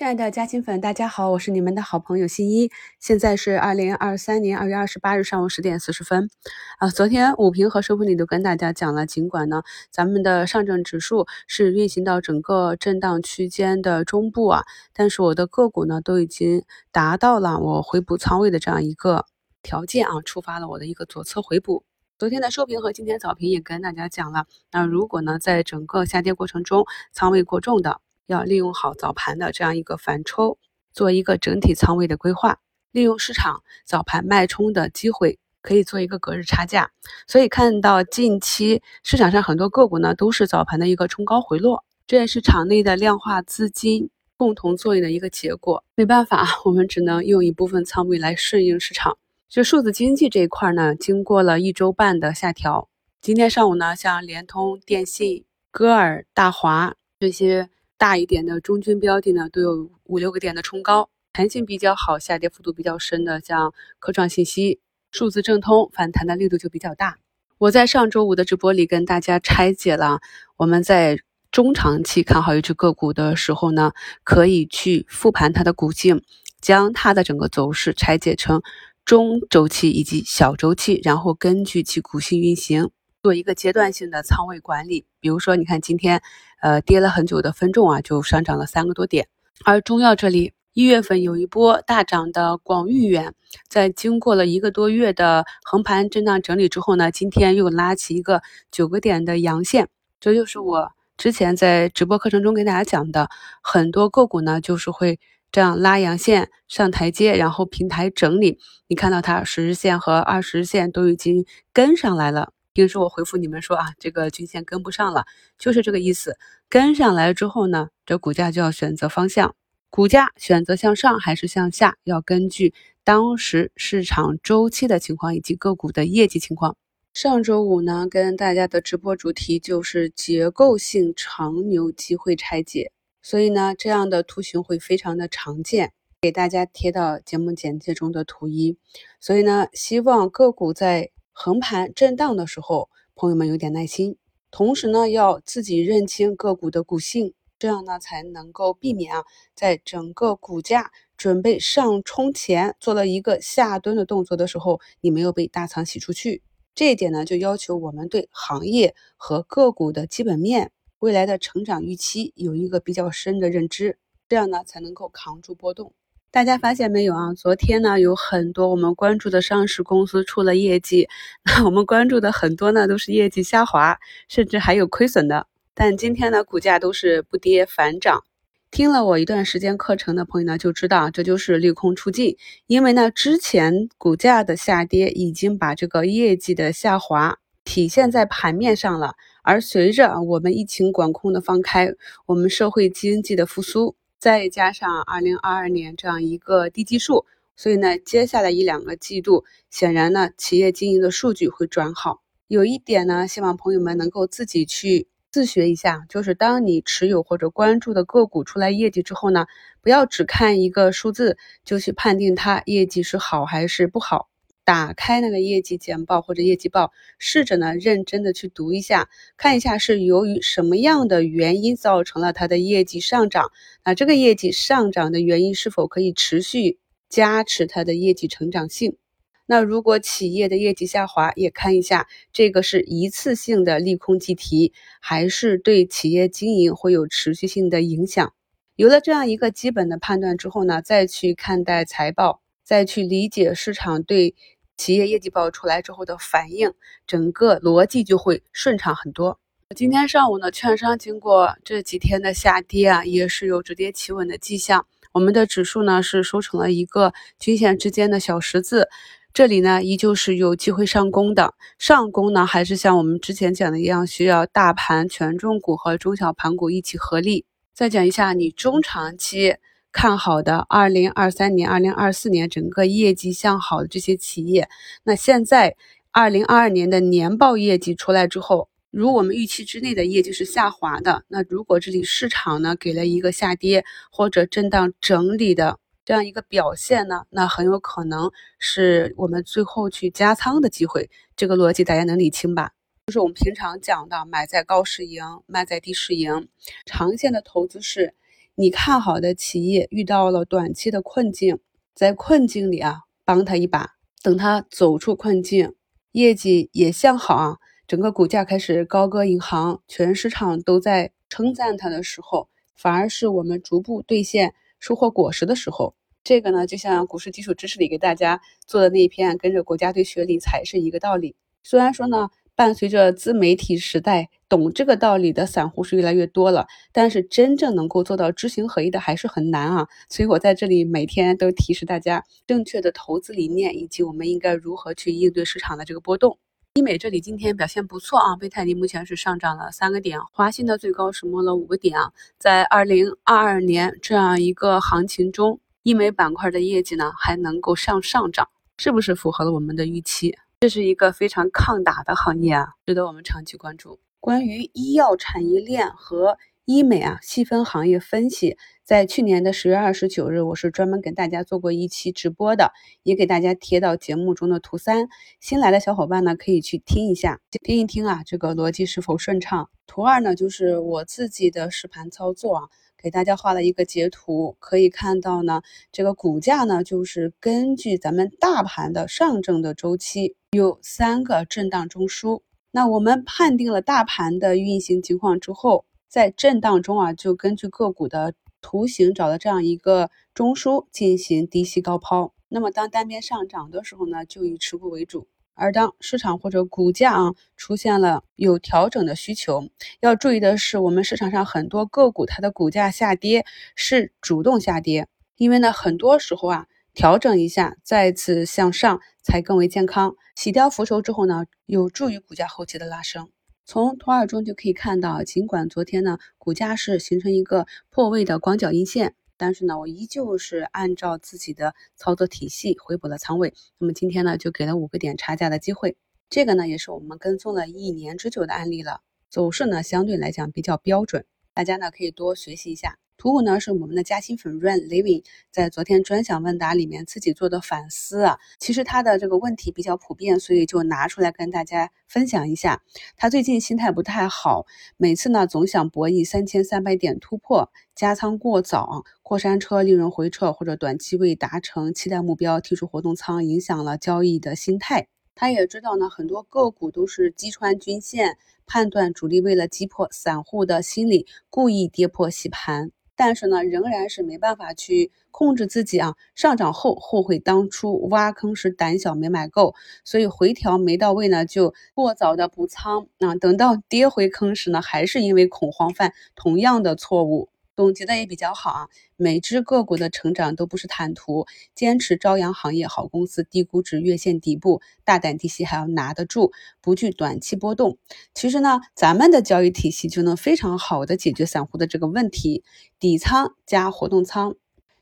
[0.00, 2.70] 亲爱的嘉兴粉，大家好，我是你们的好朋友新一。
[2.98, 6.30] 现在是二零二三年二月二十八日上午十点四十分。
[6.78, 19.26] 啊，昨天午评和收评里都跟大家讲了，尽管呢，咱们的上证指数是运行到整个震荡区间的中部啊，但是我的个股呢都已经达到了我回补仓位的这样一个
[19.62, 21.84] 条件啊，触发了我的一个左侧回补。
[22.18, 28.00] 昨天的收评和今天早评也跟大家讲了，那如果呢在整个下跌过程中仓位过重的。
[28.30, 30.56] 要利用好早盘的这样一个反抽，
[30.92, 32.58] 做一个整体仓位的规划，
[32.92, 36.92] 利用市场早盘脉冲的机会，可以做一个隔日差价。
[37.26, 45.82] 所以看到近期市场上很多个股呢，都是早盘的一个冲高回落，这也是场内的量化资金共同作用的一个结果。
[45.96, 49.18] 没办法， 我们只能用一部分仓位来顺应市场。
[49.48, 52.88] 就数字经济这一块呢，经过了一周半的下调，
[53.20, 57.68] 今天上午呢，像联通、电信、歌尔、大华这些。
[58.00, 67.18] 大一点的中军标的呢，都有五六个点的冲高，弹性比较好，下跌幅度比较深的，像科创信息、数字正通，反弹的力度就比较大。
[67.58, 70.20] 我在上周五的直播里跟大家拆解了，
[70.56, 71.18] 我们在
[71.52, 73.92] 中长期看好一只个股的时候呢，
[74.24, 76.22] 可以去复盘它的股性，
[76.62, 78.62] 将它的整个走势拆解成
[79.04, 82.90] 中周期以及小周期，然后根据其股性运行。
[83.22, 86.22] 做一个阶段性的仓位管理，比如说，你看今天，
[86.62, 89.28] 呃，跌了很久的分众啊，就上涨了三个多点。
[89.64, 93.34] 而中药这里，一月份有一波大涨的广誉远，
[93.68, 98.40] 在经过了一个多月的横盘震荡整理之后呢，今天又拉起一个
[98.70, 99.88] 九个点的阳线。
[100.18, 103.28] 这就是我之前在直播课程中给大家讲的，
[103.62, 105.20] 很多个股呢，就是会
[105.52, 108.58] 这样拉阳线上台阶，然后平台整理。
[108.86, 112.52] 你看到它十日线和二十日线都已经跟上来了。
[112.72, 115.24] 平时我回复你们说啊，这个均线跟不上了，
[115.58, 116.36] 就是这个意思。
[116.68, 119.56] 跟上来之后呢，这股价就要选择方向，
[119.90, 126.76] 股价选择向上还是向下，要根据当时市场周期的情况以及个股的业绩情况。
[127.12, 138.78] 上周五呢，跟大家的直播主题就是结构性长牛机会拆解，所以呢，这样的图形会非常的常见，给大家贴到节目简介中的图一。
[139.18, 141.10] 所以呢，希望个股在
[141.42, 144.18] 横盘震荡的时候，朋友们有点耐心，
[144.50, 149.24] 同时呢，要自己认清个股的股性，这样呢才能够避免啊，
[149.54, 156.42] 在整个股价准备上冲前做了一个下蹲的动作的时候，你没有被大仓洗出去。
[156.74, 163.98] 这一点呢，就要求我们对行业和个股的基本面、未来的成长预期有一个比较深的认知，
[164.28, 165.94] 这样呢才能够扛住波动。
[166.32, 167.34] 大家发现没有啊？
[167.34, 171.08] 昨天呢，有很多我们关注的上市公司出了业绩，
[171.44, 173.98] 那我们关注的很多呢都是业绩下滑，
[174.28, 175.48] 甚至还有亏损的。
[175.74, 178.22] 但今天呢，股价都是不跌反涨。
[178.70, 182.36] 听了我一段时间课程的朋友呢，就知道这就是利空出尽。
[182.68, 191.92] 因为呢，之前股价的下跌已经把这个业绩的下滑体现在盘面上了，而随着我们疫情管控的放开，
[192.26, 193.96] 我们社会经济的复苏。
[194.20, 197.24] 再加上二零二二年这样一个低基数，
[197.56, 202.20] 所以呢，接下来一两个季度，显然呢，企业经营的数据会转好。
[202.46, 209.46] 有一点呢，希望朋友们能够自己去自学一下，就是当你持有或者关注的个股出来业绩之后呢，
[209.80, 214.29] 不要只看一个数字就去判定它业绩是好还是不好。
[214.70, 223.50] 打开那个业绩简报或者业绩报，试着呢认真的去读一下，看一下是由于什么样的原因造成了它的业绩上涨。
[223.84, 228.96] 那这个业绩上涨的原因是否可以持续加持它的业绩成长性？
[229.44, 238.32] 那如果企业的业绩下滑，也看一下这个是一次性的利空计提，还是对企业经营会有持续性的影响？
[238.76, 242.40] 有了这样一个基本的判断之后呢，再去看待财报。
[242.62, 244.36] 再去理解市场对
[244.80, 246.72] 企业业绩报出来之后的反应，
[247.06, 249.38] 整个逻辑就会顺畅很多。
[249.76, 254.86] 今天上午呢，券商经过这几天的下跌啊，也是有止跌企稳的迹象。
[255.12, 258.88] 我们的指数呢是收成了一个均线之间的小十字，
[259.34, 261.52] 这里呢依旧是有机会上攻的。
[261.78, 267.44] 上攻呢还是像我们之前讲的一样，需要大盘权重股和中小盘股一起合力。
[267.74, 269.56] 再讲一下你中长期。
[269.92, 274.68] 看好的，二零二三年、二零二四年整个业绩向好的这些企业，
[275.02, 275.76] 那现在
[276.12, 291.10] 二零二二年的年报业绩出来之后，如我们预期之内的业绩是下滑的，那如果这里市场呢给了一个下跌或者震荡整理的这样一个表现呢，那很有可能是我们最后去加仓的机会。
[291.34, 292.70] 这个逻辑大家能理清吧？
[293.06, 296.46] 就是我们平常讲的买在高市盈，卖在低市盈，
[296.86, 298.14] 长线的投资是。
[298.56, 301.58] 你看好的企业遇到了短期的困境，
[301.94, 303.92] 在困境里啊，帮他一把，
[304.22, 305.74] 等他走出困境，
[306.12, 307.56] 业绩也向好啊，
[307.86, 315.94] 整个股价开始高歌银行，全市场都在称赞他的时候，反而是我们逐步兑现收获果实的时候。
[316.22, 321.34] 这个呢，就像股市基础知识里给大家做的那一篇，跟着国家队学理财是一个道理。
[321.62, 322.28] 虽然说呢。
[322.60, 329.88] 伴随着自媒体时代，懂这个道理的散户是越来越多了，但是真正能够做到知行合一的还是很难啊。
[330.10, 336.36] 所以我在这里每天都提示大家正确的投资理念，以及我们应该如何去应对市场的这个波动。
[336.74, 342.12] 医美这里今天表现不错啊，贝泰尼目前是上涨了三个点，华信的最高是摸了五个点啊。
[342.38, 348.46] 在二零二二年这样一个行情中，医美板块的业绩呢还能够上上涨，
[348.76, 350.36] 是不是符合了我们的预期？
[350.60, 353.98] 这是一个非常抗打的行业啊，值得我们长期关注。
[354.20, 356.36] 关于医药产业链和
[356.66, 362.72] 医美啊细分行业分析，在去年的十月二十九日，我是专门给大家做过一期直播的，
[363.02, 365.08] 也给大家贴到节目中的图三。
[365.40, 369.70] 新来的小伙伴呢，可以去听一下，听一听啊，这个逻辑是否顺畅。
[369.86, 372.68] 图二呢，就是我自己的实盘操作啊。
[373.02, 382.42] 给大家画了一个截图，可以看到呢，这个股价呢，就是根据咱们大盘的上证的周期，有三个震荡中枢。
[382.72, 392.34] 那我们判定了大盘的运行情况之后，在震荡中啊，就根据个股的图形找到这样一个中枢进行低吸高抛。
[392.50, 395.26] 那么当单边上涨的时候呢，就以持股为主。
[395.60, 399.68] 而当市场或者股价啊出现了有调整的需求，
[400.00, 403.44] 要注意的是，我们市场上很多个股它的股价下跌
[403.76, 410.16] 是主动下跌，因为呢很多时候啊调整一下再次向上才更为健康。
[410.34, 413.28] 洗掉浮筹之后呢，有助于股价后期的拉升。
[413.66, 419.14] 从图二中就可以看到，尽管昨天呢股价是形成一个破位的广角阴线。
[419.40, 423.54] 但是呢，我依旧是按照自己的操作体系回补了仓位。
[423.78, 425.96] 那么今天呢，就给了五个点差价的机会。
[426.28, 429.00] 这个呢，也是我们跟踪了一年之久的案例了，
[429.30, 432.98] 走势呢相对来讲比较标准，大家呢可以多学习一下。
[433.20, 442.82] 图五呢是我们的嘉兴粉 Run Living 在昨天专享问答里面自己做的反思啊，其实他的这个问题比较普遍，所以就拿出来跟大家分享一下。
[443.18, 444.64] 他最近心态不太好，
[444.96, 455.08] 每次呢总想博弈三千三百点突破，加仓过早，过山车利润回撤或者短期未达成期待目标提出活动仓，影响了交易的心态。
[455.34, 462.90] 他也知道呢，很多个股都是击穿均线，判断主力为了击破散户的心理，故意跌破洗盘。
[463.20, 466.14] 但是呢，仍然是没办法去控制自己啊。
[466.34, 469.74] 上涨后后悔当初挖坑时胆小没买够，
[470.04, 473.34] 所以回调没到位呢，就过早的补仓啊。
[473.34, 477.49] 等到跌回坑时呢，还是因为恐慌犯同样的错误。
[477.80, 487.96] 总结的也比较好啊，每只个股的成长都不是坦途，坚持朝阳行业好公司，低估值月线底部，大胆低吸还要拿得住，不惧短期波动。
[488.34, 492.62] 其实呢，咱们的交易体系就能非常好的解决散户的这个问题，
[492.98, 494.56] 底仓加活动仓，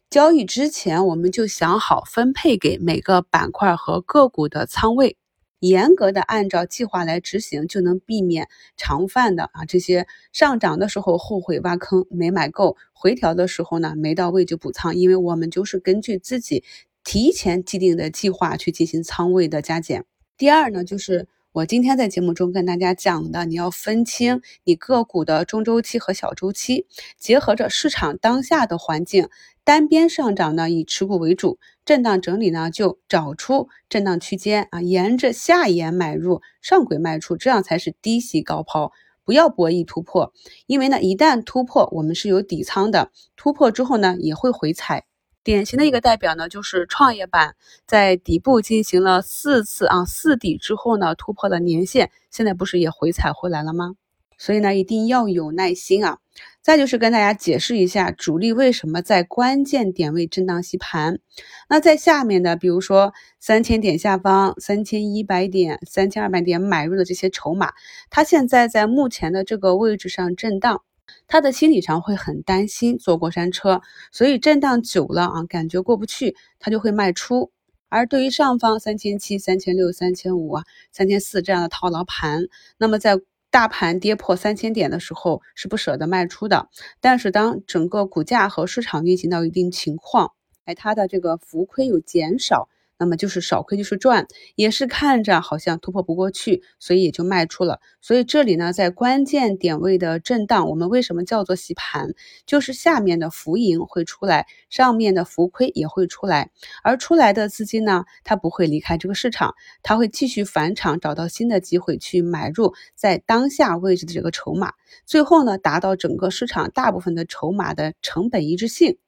[0.08, 5.16] 交易之前我们就想好分配给每个板块和个股的仓位。
[5.60, 16.62] 严格的按照计划来执行，就能避免常犯的啊这些上涨的时候后悔挖坑没买够，回调的时候呢没到位就补仓，因为我们就是根据自己
[17.04, 20.04] 提前既定的计划去进行仓位的加减。
[20.36, 21.26] 第二呢，就是
[21.58, 26.86] 我今天在节目中跟大家讲的，你要分清你个股的中周期和小周期，
[27.18, 29.28] 结合着市场当下的环境。
[29.64, 38.92] 单边上涨呢，以持股为主；震荡整理呢，就找出震荡区间啊，沿着下沿买入，上轨卖出，这样才是低吸高抛。
[39.24, 40.32] 不要博弈突破，
[40.68, 43.10] 因为呢，一旦突破，我们是有底仓的。
[43.34, 45.06] 突破之后呢，也会回踩。
[45.48, 53.94] 典型的一个代表呢，就是创业板在底部进行了四次啊四底之后呢，突破了年线，现在不是也回踩回来了吗？
[54.36, 56.18] 所以呢，一定要有耐心啊。
[56.60, 61.18] 再就是跟大家解释一下，主力为什么在关键点位震荡吸盘。
[61.66, 67.72] 那在下面的，比如说三千点下方、三千一百点、三千二百点买入的这些筹码，
[68.10, 70.82] 它现在在目前的这个位置上震荡，
[71.26, 73.80] 他的心理上会很担心坐过山车，
[74.12, 77.50] 所以震荡久了啊，感觉过不去，他就会卖出。
[77.88, 82.46] 而对于上方三千七、三千六、三千五啊、三千四这样的套牢盘，
[82.76, 83.18] 那么在
[83.50, 86.68] 大盘跌破三千点的时候是不舍得卖出的，
[87.00, 90.32] 但是当整个股价和市场运行到一定情况，
[90.66, 94.26] 哎，它的这个浮亏有减少，那么就是少亏就是赚，
[94.56, 97.80] 也是看着好像突破不过去，所以也就卖出了。
[98.00, 102.14] 所以这里呢，在关键点位的震荡，我们为什么叫做洗盘？
[102.44, 106.50] 就是下面的浮盈会出来，上面的浮亏也会出来，
[106.82, 114.72] 而出来的资金呢，它不会离开这个市场，它会继续返场，找到新的机会去买入在当下位置的这个筹码，
[115.06, 118.98] 最后呢，达到整个市场大部分的筹码的成本一致性。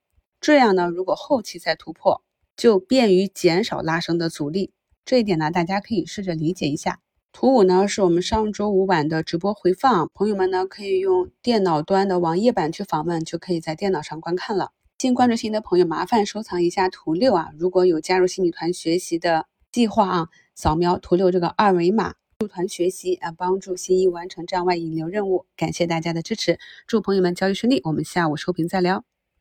[0.40, 2.22] 这样呢，如果后期再突破。
[2.60, 4.70] 就便于减少拉升的阻力，
[5.06, 6.98] 这一点呢，大家可以试着理解一下。
[7.32, 14.72] 图五呢，是我们上周五晚的直播回放，朋友们呢可以用电脑端的网页版去访问，就可以在电脑上观看了。
[14.98, 17.48] 新关注新的朋友，麻烦收藏一下图六啊。
[17.58, 25.46] 如果有加入新米团学习的计划啊，扫描图六这个二维码入团学习啊，帮助新一完成站外引流任务。
[25.56, 27.80] 感谢大家的支持，祝朋友们交易顺利。
[27.84, 29.09] 我们下午收评再聊。